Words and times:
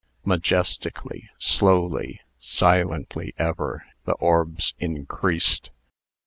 Majestically, 0.25 1.29
slowly, 1.37 2.21
silently 2.39 3.35
ever, 3.37 3.85
the 4.05 4.13
orbs 4.13 4.73
increased. 4.79 5.69